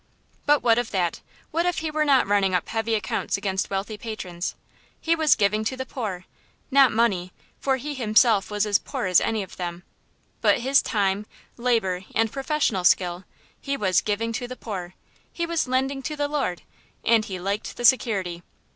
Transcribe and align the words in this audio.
But 0.47 0.63
what 0.63 0.79
of 0.79 0.89
that? 0.89 1.21
What 1.51 1.67
if 1.67 1.77
he 1.77 1.91
were 1.91 2.03
not 2.05 2.25
running 2.25 2.55
up 2.55 2.69
heavy 2.69 2.95
accounts 2.95 3.37
against 3.37 3.69
wealthy 3.69 3.99
patrons? 3.99 4.55
He 4.99 5.15
was 5.15 5.35
"giving 5.35 5.63
to 5.65 5.77
the 5.77 5.85
poor," 5.85 6.25
not 6.71 6.91
money, 6.91 7.31
for 7.59 7.77
he 7.77 7.93
himself 7.93 8.49
was 8.49 8.65
as 8.65 8.79
poor 8.79 9.05
as 9.05 9.21
any 9.21 9.43
of 9.43 9.57
them; 9.57 9.83
but 10.41 10.61
his 10.61 10.81
time, 10.81 11.27
labor, 11.55 12.03
and 12.15 12.31
professional 12.31 12.83
skill; 12.83 13.25
he 13.61 13.77
was 13.77 14.01
"giving 14.01 14.33
to 14.33 14.47
the 14.47 14.55
poor;" 14.55 14.95
he 15.31 15.45
was 15.45 15.67
"lending 15.67 16.01
to 16.01 16.15
the 16.15 16.27
Lord," 16.27 16.63
and 17.05 17.25
he 17.25 17.39
"liked 17.39 17.77
the 17.77 17.85
security." 17.85 18.41